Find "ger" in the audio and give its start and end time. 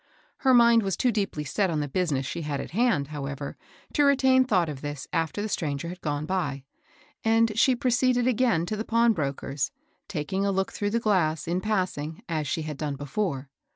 5.77-5.89